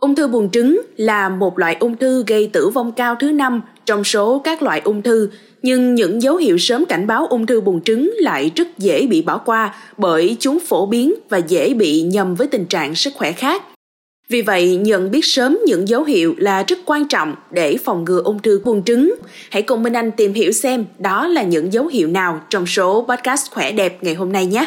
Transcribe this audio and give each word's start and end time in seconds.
Ung 0.00 0.14
thư 0.14 0.28
buồng 0.28 0.50
trứng 0.50 0.80
là 0.96 1.28
một 1.28 1.58
loại 1.58 1.76
ung 1.80 1.96
thư 1.96 2.24
gây 2.26 2.50
tử 2.52 2.68
vong 2.68 2.92
cao 2.92 3.16
thứ 3.20 3.32
năm 3.32 3.62
trong 3.86 4.04
số 4.04 4.38
các 4.38 4.62
loại 4.62 4.80
ung 4.84 5.02
thư, 5.02 5.30
nhưng 5.62 5.94
những 5.94 6.22
dấu 6.22 6.36
hiệu 6.36 6.58
sớm 6.58 6.84
cảnh 6.84 7.06
báo 7.06 7.26
ung 7.26 7.46
thư 7.46 7.60
buồng 7.60 7.80
trứng 7.80 8.12
lại 8.18 8.50
rất 8.56 8.78
dễ 8.78 9.06
bị 9.06 9.22
bỏ 9.22 9.38
qua 9.38 9.74
bởi 9.96 10.36
chúng 10.40 10.58
phổ 10.60 10.86
biến 10.86 11.14
và 11.28 11.38
dễ 11.38 11.74
bị 11.74 12.02
nhầm 12.02 12.34
với 12.34 12.46
tình 12.46 12.66
trạng 12.66 12.94
sức 12.94 13.12
khỏe 13.16 13.32
khác. 13.32 13.62
Vì 14.28 14.42
vậy, 14.42 14.76
nhận 14.76 15.10
biết 15.10 15.24
sớm 15.24 15.58
những 15.66 15.88
dấu 15.88 16.04
hiệu 16.04 16.34
là 16.38 16.62
rất 16.62 16.78
quan 16.84 17.08
trọng 17.08 17.34
để 17.50 17.76
phòng 17.84 18.04
ngừa 18.04 18.22
ung 18.24 18.38
thư 18.42 18.60
buồng 18.64 18.82
trứng. 18.82 19.14
Hãy 19.50 19.62
cùng 19.62 19.82
Minh 19.82 19.92
Anh 19.92 20.10
tìm 20.10 20.32
hiểu 20.32 20.52
xem 20.52 20.84
đó 20.98 21.26
là 21.26 21.42
những 21.42 21.72
dấu 21.72 21.86
hiệu 21.86 22.08
nào 22.08 22.40
trong 22.50 22.66
số 22.66 23.06
podcast 23.08 23.50
khỏe 23.50 23.72
đẹp 23.72 23.98
ngày 24.02 24.14
hôm 24.14 24.32
nay 24.32 24.46
nhé. 24.46 24.66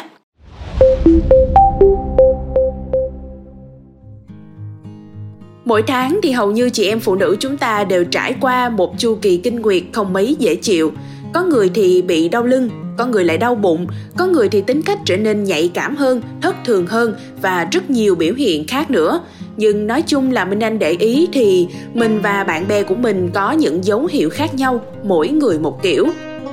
Mỗi 5.64 5.82
tháng 5.82 6.20
thì 6.22 6.30
hầu 6.30 6.50
như 6.50 6.70
chị 6.70 6.88
em 6.88 7.00
phụ 7.00 7.14
nữ 7.14 7.36
chúng 7.40 7.56
ta 7.56 7.84
đều 7.84 8.04
trải 8.04 8.34
qua 8.40 8.68
một 8.68 8.94
chu 8.98 9.18
kỳ 9.22 9.36
kinh 9.36 9.62
nguyệt 9.62 9.82
không 9.92 10.12
mấy 10.12 10.36
dễ 10.38 10.54
chịu. 10.54 10.92
Có 11.32 11.44
người 11.44 11.70
thì 11.74 12.02
bị 12.02 12.28
đau 12.28 12.42
lưng, 12.42 12.70
có 12.98 13.06
người 13.06 13.24
lại 13.24 13.38
đau 13.38 13.54
bụng, 13.54 13.86
có 14.16 14.26
người 14.26 14.48
thì 14.48 14.60
tính 14.60 14.82
cách 14.82 14.98
trở 15.04 15.16
nên 15.16 15.44
nhạy 15.44 15.70
cảm 15.74 15.96
hơn, 15.96 16.22
thất 16.42 16.56
thường 16.64 16.86
hơn 16.86 17.14
và 17.42 17.68
rất 17.72 17.90
nhiều 17.90 18.14
biểu 18.14 18.34
hiện 18.34 18.66
khác 18.66 18.90
nữa. 18.90 19.20
Nhưng 19.56 19.86
nói 19.86 20.02
chung 20.06 20.32
là 20.32 20.44
Minh 20.44 20.60
Anh 20.60 20.78
để 20.78 20.96
ý 20.98 21.28
thì 21.32 21.68
mình 21.94 22.20
và 22.22 22.44
bạn 22.44 22.68
bè 22.68 22.82
của 22.82 22.94
mình 22.94 23.30
có 23.34 23.52
những 23.52 23.84
dấu 23.84 24.06
hiệu 24.06 24.30
khác 24.30 24.54
nhau, 24.54 24.80
mỗi 25.04 25.28
người 25.28 25.58
một 25.58 25.82
kiểu. 25.82 26.06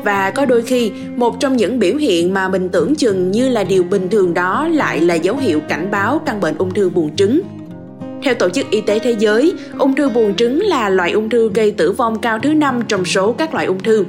Và 0.04 0.30
có 0.30 0.46
đôi 0.46 0.62
khi, 0.62 0.92
một 1.16 1.40
trong 1.40 1.58
những 1.58 1.80
biểu 1.80 1.96
hiện 1.96 2.34
mà 2.34 2.50
mình 2.50 2.70
tưởng 2.70 2.96
chừng 2.96 3.32
như 3.32 3.50
là 3.50 3.64
điều 3.64 3.84
bình 3.84 4.10
thường 4.10 4.34
đó 4.34 4.68
lại 4.68 5.00
là 5.00 5.16
dấu 5.16 5.38
hiệu 5.38 5.60
cảnh 5.70 5.92
báo 5.92 6.22
căn 6.26 6.42
bệnh 6.42 6.58
ung 6.58 6.74
thư 6.74 6.90
buồng 6.90 7.16
trứng. 7.16 7.42
Theo 8.24 8.34
Tổ 8.34 8.50
chức 8.50 8.70
Y 8.70 8.82
tế 8.82 9.00
Thế 9.00 9.16
giới, 9.20 9.54
ung 9.80 9.96
thư 9.96 10.10
buồng 10.10 10.36
trứng 10.36 10.62
là 10.62 10.90
loại 10.90 11.12
ung 11.12 11.30
thư 11.30 11.52
gây 11.54 11.72
tử 11.72 11.92
vong 11.92 12.20
cao 12.20 12.40
thứ 12.40 12.54
năm 12.54 12.82
trong 12.88 13.06
số 13.06 13.32
các 13.32 13.54
loại 13.54 13.66
ung 13.66 13.80
thư. 13.80 14.06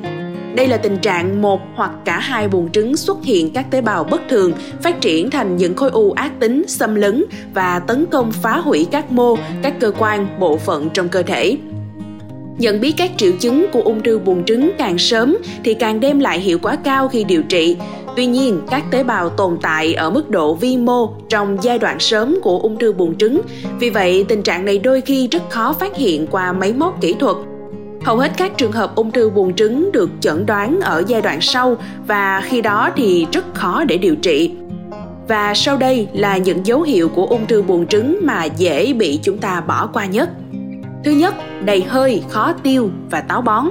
Đây 0.55 0.69
là 0.69 0.77
tình 0.77 0.99
trạng 0.99 1.43
một 1.43 1.61
hoặc 1.75 1.91
cả 2.05 2.19
hai 2.19 2.49
buồng 2.49 2.73
trứng 2.73 2.97
xuất 2.97 3.25
hiện 3.25 3.51
các 3.53 3.71
tế 3.71 3.81
bào 3.81 4.05
bất 4.05 4.21
thường, 4.29 4.53
phát 4.83 5.01
triển 5.01 5.31
thành 5.31 5.57
những 5.57 5.75
khối 5.75 5.91
u 5.91 6.13
ác 6.13 6.41
tính, 6.41 6.65
xâm 6.69 6.95
lấn 6.95 7.25
và 7.55 7.79
tấn 7.79 8.07
công 8.11 8.33
phá 8.33 8.59
hủy 8.59 8.87
các 8.91 9.13
mô, 9.13 9.37
các 9.63 9.75
cơ 9.81 9.93
quan, 9.99 10.27
bộ 10.41 10.57
phận 10.57 10.89
trong 10.95 11.09
cơ 11.09 11.23
thể. 11.23 11.57
Nhận 12.59 12.81
biết 12.81 12.95
các 12.97 13.11
triệu 13.17 13.33
chứng 13.41 13.67
của 13.73 13.81
ung 13.81 14.03
thư 14.03 14.19
buồng 14.19 14.45
trứng 14.45 14.71
càng 14.79 14.99
sớm 14.99 15.37
thì 15.65 15.75
càng 15.75 16.01
đem 16.01 16.21
lại 16.21 16.41
hiệu 16.41 16.59
quả 16.63 16.77
cao 16.77 17.09
khi 17.09 17.25
điều 17.25 17.43
trị. 17.43 17.77
Tuy 18.17 18.27
nhiên, 18.27 18.61
các 18.71 18.85
tế 18.91 19.05
bào 19.05 19.29
tồn 19.29 19.59
tại 19.63 19.95
ở 19.95 20.11
mức 20.11 20.31
độ 20.31 20.55
vi 20.55 20.77
mô 20.77 21.15
trong 21.29 21.59
giai 21.63 21.79
đoạn 21.79 22.01
sớm 22.01 22.39
của 22.43 22.59
ung 22.59 22.79
thư 22.79 22.93
buồng 22.93 23.19
trứng. 23.19 23.41
Vì 23.79 23.91
vậy, 23.91 24.25
tình 24.29 24.43
trạng 24.43 24.65
này 24.65 24.79
đôi 24.79 25.01
khi 25.01 25.29
rất 25.29 25.43
khó 25.51 25.73
phát 25.73 25.97
hiện 25.97 26.27
qua 26.31 26.53
máy 26.53 26.73
móc 26.73 27.01
kỹ 27.01 27.13
thuật 27.13 27.37
Hầu 28.05 28.17
hết 28.17 28.33
các 28.37 28.53
trường 28.59 28.73
hợp 28.73 28.95
ung 28.95 29.11
thư 29.11 29.31
buồng 29.31 29.55
trứng 29.55 29.93
được 29.93 30.11
chẩn 30.21 30.47
đoán 30.47 30.81
ở 30.81 31.03
giai 31.07 31.23
đoạn 31.23 31.41
sau 31.41 31.77
và 32.07 32.41
khi 32.41 32.61
đó 32.61 32.91
thì 32.97 33.27
rất 33.33 33.55
khó 33.55 33.85
để 33.85 33.99
điều 33.99 34.17
trị. 34.17 34.51
Và 35.29 35.55
sau 35.55 35.77
đây 35.77 36.09
là 36.13 36.37
những 36.37 36.67
dấu 36.67 36.83
hiệu 36.83 37.09
của 37.09 37.27
ung 37.27 37.47
thư 37.47 37.63
buồng 37.63 37.87
trứng 37.87 38.19
mà 38.23 38.45
dễ 38.45 38.93
bị 38.93 39.21
chúng 39.23 39.39
ta 39.39 39.61
bỏ 39.61 39.87
qua 39.87 40.07
nhất. 40.07 40.31
Thứ 41.05 41.11
nhất, 41.11 41.35
đầy 41.65 41.83
hơi, 41.83 42.23
khó 42.29 42.53
tiêu 42.63 42.91
và 43.11 43.21
táo 43.21 43.43
bón. 43.43 43.69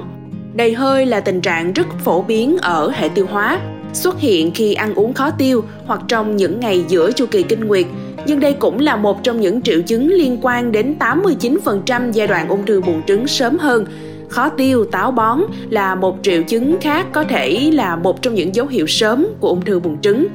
Đầy 0.54 0.74
hơi 0.74 1.06
là 1.06 1.20
tình 1.20 1.40
trạng 1.40 1.72
rất 1.72 1.86
phổ 2.04 2.22
biến 2.22 2.58
ở 2.58 2.90
hệ 2.94 3.08
tiêu 3.08 3.26
hóa, 3.30 3.60
xuất 3.92 4.18
hiện 4.18 4.50
khi 4.54 4.74
ăn 4.74 4.94
uống 4.94 5.14
khó 5.14 5.30
tiêu 5.30 5.64
hoặc 5.86 6.00
trong 6.08 6.36
những 6.36 6.60
ngày 6.60 6.84
giữa 6.88 7.12
chu 7.12 7.26
kỳ 7.26 7.42
kinh 7.42 7.60
nguyệt, 7.60 7.86
nhưng 8.26 8.40
đây 8.40 8.52
cũng 8.52 8.78
là 8.78 8.96
một 8.96 9.22
trong 9.22 9.40
những 9.40 9.62
triệu 9.62 9.82
chứng 9.82 10.08
liên 10.08 10.38
quan 10.42 10.72
đến 10.72 10.94
89% 10.98 12.12
giai 12.12 12.26
đoạn 12.26 12.48
ung 12.48 12.66
thư 12.66 12.80
buồng 12.80 13.02
trứng 13.06 13.26
sớm 13.26 13.58
hơn 13.58 13.86
khó 14.32 14.48
tiêu, 14.48 14.84
táo 14.84 15.10
bón 15.10 15.40
là 15.70 15.94
một 15.94 16.18
triệu 16.22 16.42
chứng 16.42 16.76
khác 16.80 17.06
có 17.12 17.24
thể 17.24 17.70
là 17.72 17.96
một 17.96 18.22
trong 18.22 18.34
những 18.34 18.54
dấu 18.54 18.66
hiệu 18.66 18.86
sớm 18.86 19.26
của 19.40 19.48
ung 19.48 19.64
thư 19.64 19.80
buồng 19.80 20.00
trứng. 20.00 20.26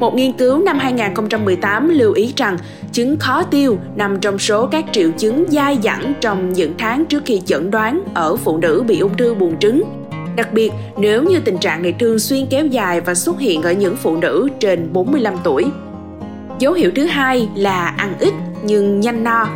Một 0.00 0.14
nghiên 0.14 0.32
cứu 0.32 0.58
năm 0.58 0.78
2018 0.78 1.88
lưu 1.88 2.12
ý 2.12 2.32
rằng 2.36 2.56
chứng 2.92 3.16
khó 3.16 3.42
tiêu 3.42 3.78
nằm 3.96 4.20
trong 4.20 4.38
số 4.38 4.66
các 4.66 4.84
triệu 4.92 5.10
chứng 5.18 5.44
dai 5.48 5.78
dẳng 5.82 6.12
trong 6.20 6.52
những 6.52 6.74
tháng 6.78 7.04
trước 7.04 7.22
khi 7.26 7.42
chẩn 7.44 7.70
đoán 7.70 8.02
ở 8.14 8.36
phụ 8.36 8.58
nữ 8.58 8.84
bị 8.88 8.98
ung 8.98 9.16
thư 9.16 9.34
buồng 9.34 9.58
trứng. 9.58 9.82
Đặc 10.36 10.52
biệt 10.52 10.72
nếu 10.96 11.22
như 11.22 11.40
tình 11.44 11.58
trạng 11.58 11.82
này 11.82 11.94
thường 11.98 12.18
xuyên 12.18 12.46
kéo 12.46 12.66
dài 12.66 13.00
và 13.00 13.14
xuất 13.14 13.40
hiện 13.40 13.62
ở 13.62 13.72
những 13.72 13.96
phụ 13.96 14.16
nữ 14.16 14.48
trên 14.60 14.92
45 14.92 15.34
tuổi. 15.44 15.64
Dấu 16.58 16.72
hiệu 16.72 16.90
thứ 16.94 17.04
hai 17.04 17.48
là 17.56 17.86
ăn 17.86 18.14
ít 18.20 18.34
nhưng 18.64 19.00
nhanh 19.00 19.24
no 19.24 19.48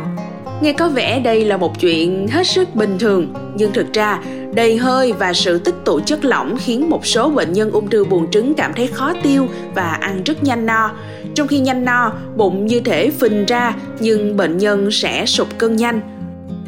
Nghe 0.61 0.73
có 0.73 0.89
vẻ 0.89 1.19
đây 1.19 1.45
là 1.45 1.57
một 1.57 1.79
chuyện 1.79 2.27
hết 2.27 2.47
sức 2.47 2.75
bình 2.75 2.97
thường, 2.99 3.33
nhưng 3.55 3.73
thực 3.73 3.93
ra 3.93 4.19
đầy 4.53 4.77
hơi 4.77 5.13
và 5.13 5.33
sự 5.33 5.59
tích 5.59 5.75
tụ 5.85 5.99
chất 5.99 6.25
lỏng 6.25 6.57
khiến 6.59 6.89
một 6.89 7.05
số 7.05 7.29
bệnh 7.29 7.53
nhân 7.53 7.71
ung 7.71 7.89
thư 7.89 8.05
buồng 8.05 8.31
trứng 8.31 8.53
cảm 8.53 8.73
thấy 8.73 8.87
khó 8.87 9.13
tiêu 9.23 9.47
và 9.75 9.83
ăn 9.83 10.23
rất 10.23 10.43
nhanh 10.43 10.65
no. 10.65 10.91
Trong 11.35 11.47
khi 11.47 11.59
nhanh 11.59 11.85
no, 11.85 12.11
bụng 12.35 12.65
như 12.65 12.79
thể 12.79 13.09
phình 13.09 13.45
ra 13.45 13.75
nhưng 13.99 14.37
bệnh 14.37 14.57
nhân 14.57 14.91
sẽ 14.91 15.25
sụp 15.25 15.47
cân 15.57 15.75
nhanh. 15.75 16.01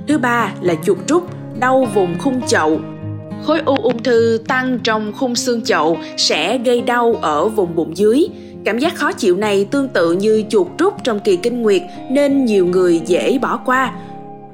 Thứ 0.08 0.18
ba 0.18 0.52
là 0.62 0.76
chuột 0.84 0.98
rút, 1.08 1.24
đau 1.60 1.88
vùng 1.94 2.20
khung 2.20 2.42
chậu. 2.48 2.80
Khối 3.44 3.60
u 3.60 3.76
ung 3.76 4.04
thư 4.04 4.40
tăng 4.48 4.80
trong 4.84 5.14
khung 5.14 5.36
xương 5.36 5.62
chậu 5.62 5.98
sẽ 6.18 6.58
gây 6.58 6.82
đau 6.82 7.16
ở 7.22 7.48
vùng 7.48 7.76
bụng 7.76 7.98
dưới 7.98 8.28
Cảm 8.66 8.80
giác 8.80 8.96
khó 8.96 9.12
chịu 9.12 9.38
này 9.38 9.66
tương 9.72 9.88
tự 9.88 10.12
như 10.12 10.44
chuột 10.50 10.68
rút 10.78 10.94
trong 11.04 11.20
kỳ 11.20 11.36
kinh 11.36 11.62
nguyệt 11.62 11.82
nên 12.12 12.46
nhiều 12.46 12.66
người 12.66 13.02
dễ 13.06 13.38
bỏ 13.42 13.60
qua. 13.66 13.92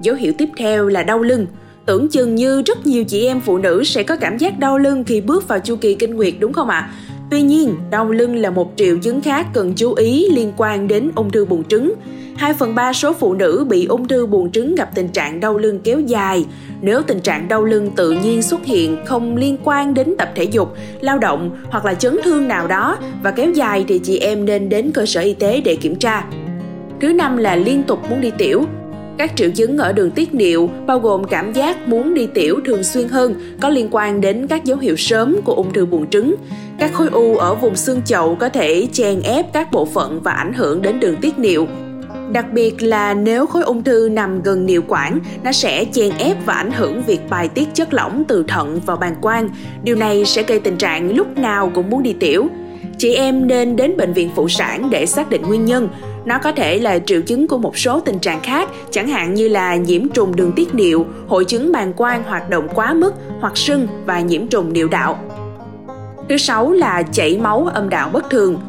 Dấu 0.02 0.16
hiệu 0.16 0.34
tiếp 0.38 0.50
theo 0.58 0.88
là 0.88 1.04
đau 1.04 1.22
lưng. 1.22 1.48
Tưởng 1.86 2.08
chừng 2.08 2.36
như 2.36 2.62
rất 2.62 2.88
nhiều 2.88 3.04
chị 3.04 3.26
em 3.26 3.42
phụ 3.42 3.58
nữ 3.58 3.84
sẽ 3.84 4.04
có 4.04 4.16
cảm 4.16 4.38
giác 4.38 4.60
đau 4.60 4.78
lưng 4.78 5.04
khi 5.04 5.22
bước 5.22 5.48
vào 5.48 5.60
chu 5.60 5.76
kỳ 5.76 5.96
kinh 5.96 6.16
nguyệt 6.16 6.34
đúng 6.40 6.54
không 6.54 6.70
ạ? 6.70 6.78
À? 6.78 6.92
Tuy 7.32 7.42
nhiên, 7.42 7.76
đau 7.92 8.12
lưng 8.12 8.36
là 8.36 8.50
một 8.50 8.74
triệu 8.76 8.98
chứng 8.98 9.22
khác 9.22 9.48
cần 9.54 9.74
chú 9.76 9.94
ý 9.94 10.28
liên 10.36 10.54
quan 10.58 10.88
đến 10.88 11.12
ung 11.16 11.32
thư 11.32 11.46
buồng 11.46 11.64
trứng. 11.64 11.94
2 12.36 12.54
phần 12.54 12.76
3 12.76 12.94
số 12.94 13.14
phụ 13.14 13.34
nữ 13.34 13.66
bị 13.70 13.86
ung 13.86 14.08
thư 14.08 14.26
buồng 14.26 14.52
trứng 14.52 14.76
gặp 14.76 14.90
tình 14.96 15.08
trạng 15.08 15.40
đau 15.40 15.58
lưng 15.58 15.80
kéo 15.84 16.00
dài. 16.00 16.46
Nếu 16.82 17.02
tình 17.02 17.20
trạng 17.20 17.48
đau 17.48 17.64
lưng 17.64 17.92
tự 17.96 18.12
nhiên 18.12 18.42
xuất 18.42 18.66
hiện 18.66 18.98
không 19.06 19.38
liên 19.38 19.58
quan 19.64 19.94
đến 19.94 20.16
tập 20.18 20.30
thể 20.36 20.44
dục, 20.44 20.74
lao 21.02 21.18
động 21.18 21.52
hoặc 21.70 21.86
là 21.86 21.94
chấn 21.94 22.18
thương 22.24 22.48
nào 22.48 22.68
đó 22.68 22.98
và 23.24 23.32
kéo 23.32 23.52
dài 23.52 23.86
thì 23.88 24.00
chị 24.04 24.18
em 24.18 24.46
nên 24.46 24.70
đến 24.70 24.92
cơ 24.94 25.06
sở 25.06 25.22
y 25.22 25.34
tế 25.34 25.62
để 25.62 25.76
kiểm 25.76 25.96
tra. 25.96 26.26
Thứ 27.02 27.14
năm 27.14 27.38
là 27.38 27.56
liên 27.56 27.84
tục 27.84 28.00
muốn 28.10 28.22
đi 28.22 28.32
tiểu. 28.38 28.64
Các 29.18 29.36
triệu 29.36 29.50
chứng 29.52 29.78
ở 29.78 29.94
đường 29.94 30.12
tiết 30.12 30.34
niệu 30.34 30.70
bao 30.88 31.00
gồm 31.00 31.24
cảm 31.24 31.54
giác 31.54 31.88
muốn 31.88 32.14
đi 32.14 32.28
tiểu 32.34 32.60
thường 32.66 32.84
xuyên 32.84 33.08
hơn 33.08 33.36
có 33.62 33.70
liên 33.70 33.88
quan 33.92 34.22
đến 34.22 34.48
các 34.48 34.66
dấu 34.66 34.78
hiệu 34.78 34.96
sớm 34.96 35.36
của 35.46 35.54
ung 35.54 35.74
thư 35.74 35.86
buồng 35.86 36.10
trứng. 36.10 36.36
Các 36.80 36.94
khối 36.94 37.08
u 37.12 37.38
ở 37.38 37.56
vùng 37.56 37.76
xương 37.76 38.02
chậu 38.06 38.36
có 38.36 38.50
thể 38.50 38.88
chèn 38.92 39.22
ép 39.22 39.54
các 39.54 39.72
bộ 39.72 39.86
phận 39.86 40.22
và 40.24 40.32
ảnh 40.32 40.54
hưởng 40.54 40.82
đến 40.82 41.00
đường 41.00 41.16
tiết 41.22 41.40
niệu. 41.40 41.68
Đặc 42.32 42.46
biệt 42.54 42.84
là 42.84 43.14
nếu 43.14 43.46
khối 43.46 43.64
ung 43.64 43.84
thư 43.84 44.10
nằm 44.12 44.42
gần 44.42 44.66
niệu 44.66 44.82
quản, 44.88 45.20
nó 45.44 45.52
sẽ 45.52 45.86
chèn 45.92 46.12
ép 46.18 46.46
và 46.46 46.54
ảnh 46.54 46.72
hưởng 46.72 47.04
việc 47.08 47.20
bài 47.30 47.48
tiết 47.48 47.68
chất 47.74 47.94
lỏng 47.94 48.24
từ 48.28 48.46
thận 48.48 48.80
vào 48.86 48.98
bàng 48.98 49.16
quang. 49.22 49.50
Điều 49.84 49.96
này 49.96 50.26
sẽ 50.26 50.44
gây 50.44 50.60
tình 50.60 50.78
trạng 50.78 51.16
lúc 51.16 51.38
nào 51.38 51.72
cũng 51.76 51.90
muốn 51.90 52.04
đi 52.04 52.14
tiểu. 52.20 52.48
Chị 52.98 53.14
em 53.14 53.48
nên 53.48 53.76
đến 53.76 53.98
bệnh 53.98 54.14
viện 54.14 54.30
phụ 54.36 54.50
sản 54.50 54.90
để 54.90 55.06
xác 55.06 55.30
định 55.30 55.42
nguyên 55.42 55.66
nhân. 55.66 55.90
Nó 56.26 56.38
có 56.38 56.52
thể 56.52 56.80
là 56.80 57.00
triệu 57.00 57.22
chứng 57.22 57.48
của 57.48 57.58
một 57.58 57.78
số 57.78 58.00
tình 58.00 58.20
trạng 58.20 58.40
khác, 58.44 58.70
chẳng 58.92 59.08
hạn 59.08 59.34
như 59.34 59.48
là 59.48 59.76
nhiễm 59.76 60.10
trùng 60.10 60.36
đường 60.36 60.52
tiết 60.56 60.76
niệu, 60.76 61.06
hội 61.28 61.46
chứng 61.46 61.72
bàng 61.72 61.94
quang 61.94 62.24
hoạt 62.24 62.50
động 62.50 62.68
quá 62.76 62.94
mức 62.94 63.14
hoặc 63.40 63.58
sưng 63.58 63.88
và 64.06 64.20
nhiễm 64.20 64.48
trùng 64.48 64.74
niệu 64.74 64.88
đạo. 64.88 65.20
Thứ 66.30 66.38
sáu 66.38 66.72
là 66.72 67.04
chảy 67.12 67.38
máu 67.38 67.70
âm 67.74 67.90
đạo 67.90 68.10
bất 68.14 68.30
thường. 68.30 68.60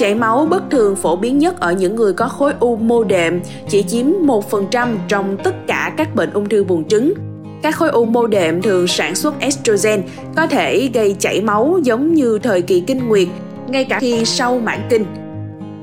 Chảy 0.00 0.14
máu 0.14 0.46
bất 0.50 0.62
thường 0.70 0.96
phổ 0.96 1.16
biến 1.16 1.38
nhất 1.38 1.60
ở 1.60 1.72
những 1.72 1.96
người 1.96 2.12
có 2.12 2.28
khối 2.28 2.52
u 2.60 2.76
mô 2.76 3.04
đệm, 3.04 3.40
chỉ 3.68 3.82
chiếm 3.82 4.06
1% 4.06 4.96
trong 5.08 5.36
tất 5.44 5.54
cả 5.66 5.94
các 5.96 6.14
bệnh 6.14 6.30
ung 6.30 6.48
thư 6.48 6.64
buồng 6.64 6.84
trứng. 6.84 7.14
Các 7.62 7.76
khối 7.76 7.88
u 7.88 8.04
mô 8.04 8.26
đệm 8.26 8.62
thường 8.62 8.86
sản 8.86 9.14
xuất 9.14 9.40
estrogen, 9.40 10.02
có 10.36 10.46
thể 10.46 10.90
gây 10.94 11.16
chảy 11.18 11.40
máu 11.40 11.78
giống 11.82 12.14
như 12.14 12.38
thời 12.38 12.62
kỳ 12.62 12.80
kinh 12.80 13.08
nguyệt, 13.08 13.28
ngay 13.68 13.84
cả 13.84 13.98
khi 13.98 14.24
sau 14.24 14.58
mãn 14.58 14.80
kinh. 14.90 15.04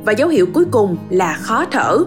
Và 0.06 0.12
dấu 0.12 0.30
hiệu 0.30 0.45
cuối 0.53 0.65
cùng 0.71 0.97
là 1.09 1.33
khó 1.33 1.65
thở. 1.71 1.97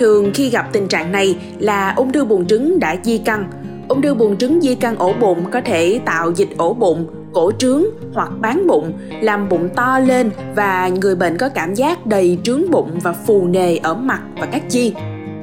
Thường 0.00 0.30
khi 0.34 0.50
gặp 0.50 0.68
tình 0.72 0.88
trạng 0.88 1.12
này 1.12 1.36
là 1.58 1.94
ung 1.96 2.12
thư 2.12 2.24
buồng 2.24 2.46
trứng 2.46 2.78
đã 2.78 2.96
di 3.02 3.18
căn. 3.18 3.50
Ung 3.88 4.02
thư 4.02 4.14
buồng 4.14 4.36
trứng 4.36 4.60
di 4.60 4.74
căn 4.74 4.96
ổ 4.96 5.12
bụng 5.20 5.44
có 5.50 5.60
thể 5.60 6.00
tạo 6.04 6.32
dịch 6.32 6.58
ổ 6.58 6.74
bụng, 6.74 7.06
cổ 7.32 7.52
trướng 7.58 7.84
hoặc 8.14 8.30
bán 8.40 8.66
bụng, 8.66 8.92
làm 9.20 9.48
bụng 9.48 9.68
to 9.76 9.98
lên 9.98 10.30
và 10.54 10.88
người 10.88 11.16
bệnh 11.16 11.38
có 11.38 11.48
cảm 11.48 11.74
giác 11.74 12.06
đầy 12.06 12.38
trướng 12.42 12.70
bụng 12.70 12.90
và 13.02 13.12
phù 13.12 13.46
nề 13.46 13.76
ở 13.76 13.94
mặt 13.94 14.20
và 14.40 14.46
các 14.46 14.62
chi. 14.68 14.94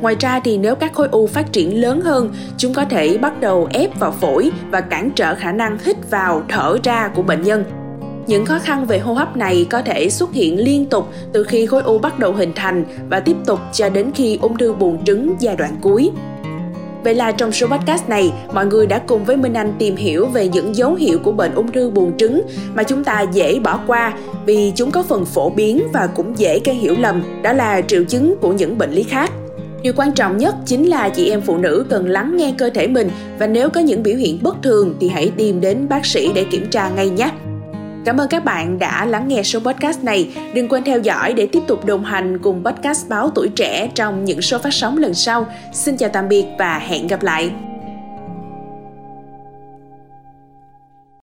Ngoài 0.01 0.15
ra 0.19 0.39
thì 0.39 0.57
nếu 0.57 0.75
các 0.75 0.93
khối 0.93 1.07
u 1.11 1.27
phát 1.27 1.51
triển 1.51 1.81
lớn 1.81 2.01
hơn, 2.01 2.33
chúng 2.57 2.73
có 2.73 2.85
thể 2.85 3.17
bắt 3.17 3.41
đầu 3.41 3.67
ép 3.73 3.99
vào 3.99 4.11
phổi 4.11 4.51
và 4.71 4.81
cản 4.81 5.11
trở 5.15 5.35
khả 5.35 5.51
năng 5.51 5.77
hít 5.85 6.11
vào, 6.11 6.43
thở 6.49 6.77
ra 6.83 7.07
của 7.15 7.21
bệnh 7.21 7.41
nhân. 7.41 7.63
Những 8.27 8.45
khó 8.45 8.59
khăn 8.59 8.85
về 8.85 8.99
hô 8.99 9.13
hấp 9.13 9.37
này 9.37 9.67
có 9.69 9.81
thể 9.81 10.09
xuất 10.09 10.33
hiện 10.33 10.59
liên 10.59 10.85
tục 10.85 11.07
từ 11.33 11.43
khi 11.43 11.65
khối 11.65 11.81
u 11.81 11.97
bắt 11.97 12.19
đầu 12.19 12.33
hình 12.33 12.51
thành 12.55 12.85
và 13.09 13.19
tiếp 13.19 13.35
tục 13.45 13.59
cho 13.73 13.89
đến 13.89 14.11
khi 14.15 14.39
ung 14.41 14.57
thư 14.57 14.73
buồng 14.73 15.05
trứng 15.05 15.35
giai 15.39 15.55
đoạn 15.55 15.75
cuối. 15.81 16.11
Vậy 17.03 17.15
là 17.15 17.31
trong 17.31 17.51
số 17.51 17.67
podcast 17.67 18.09
này, 18.09 18.33
mọi 18.53 18.65
người 18.65 18.87
đã 18.87 18.99
cùng 19.07 19.25
với 19.25 19.37
Minh 19.37 19.53
Anh 19.53 19.73
tìm 19.79 19.95
hiểu 19.95 20.25
về 20.25 20.47
những 20.47 20.75
dấu 20.75 20.95
hiệu 20.95 21.19
của 21.23 21.31
bệnh 21.31 21.55
ung 21.55 21.71
thư 21.71 21.89
buồng 21.89 22.17
trứng 22.17 22.41
mà 22.73 22.83
chúng 22.83 23.03
ta 23.03 23.25
dễ 23.33 23.59
bỏ 23.59 23.79
qua 23.87 24.13
vì 24.45 24.71
chúng 24.75 24.91
có 24.91 25.03
phần 25.03 25.25
phổ 25.25 25.49
biến 25.49 25.83
và 25.93 26.07
cũng 26.07 26.37
dễ 26.37 26.59
gây 26.65 26.75
hiểu 26.75 26.95
lầm, 26.99 27.23
đó 27.43 27.53
là 27.53 27.81
triệu 27.81 28.03
chứng 28.03 28.35
của 28.41 28.53
những 28.53 28.77
bệnh 28.77 28.91
lý 28.91 29.03
khác. 29.03 29.31
Điều 29.81 29.93
quan 29.95 30.11
trọng 30.11 30.37
nhất 30.37 30.55
chính 30.65 30.89
là 30.89 31.09
chị 31.09 31.29
em 31.29 31.41
phụ 31.41 31.57
nữ 31.57 31.85
cần 31.89 32.09
lắng 32.09 32.37
nghe 32.37 32.53
cơ 32.57 32.69
thể 32.69 32.87
mình 32.87 33.09
và 33.39 33.47
nếu 33.47 33.69
có 33.69 33.79
những 33.79 34.03
biểu 34.03 34.15
hiện 34.15 34.39
bất 34.41 34.63
thường 34.63 34.95
thì 34.99 35.09
hãy 35.09 35.31
tìm 35.37 35.61
đến 35.61 35.89
bác 35.89 36.05
sĩ 36.05 36.31
để 36.35 36.45
kiểm 36.51 36.69
tra 36.69 36.89
ngay 36.89 37.09
nhé. 37.09 37.31
Cảm 38.05 38.17
ơn 38.17 38.27
các 38.29 38.45
bạn 38.45 38.79
đã 38.79 39.05
lắng 39.05 39.27
nghe 39.27 39.43
số 39.43 39.59
podcast 39.59 40.03
này. 40.03 40.29
Đừng 40.53 40.69
quên 40.69 40.83
theo 40.83 40.99
dõi 40.99 41.33
để 41.33 41.47
tiếp 41.51 41.63
tục 41.67 41.85
đồng 41.85 42.03
hành 42.03 42.39
cùng 42.39 42.63
podcast 42.65 43.09
Báo 43.09 43.29
Tuổi 43.35 43.49
Trẻ 43.55 43.89
trong 43.95 44.25
những 44.25 44.41
số 44.41 44.57
phát 44.57 44.73
sóng 44.73 44.97
lần 44.97 45.13
sau. 45.13 45.45
Xin 45.73 45.97
chào 45.97 46.09
tạm 46.09 46.29
biệt 46.29 46.45
và 46.57 46.79
hẹn 46.79 47.07
gặp 47.07 47.23
lại. 47.23 47.51